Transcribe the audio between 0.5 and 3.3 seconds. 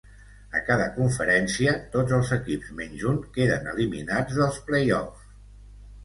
A cada conferència, tots els equips menys un